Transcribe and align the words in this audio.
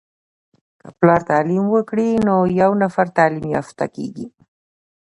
که 0.81 0.87
پلار 0.97 1.21
تعليم 1.31 1.65
وکړی 1.71 2.09
نو 2.27 2.35
یو 2.61 2.71
نفر 2.83 3.05
تعليم 3.17 3.45
يافته 3.55 3.85
کیږي. 3.95 4.27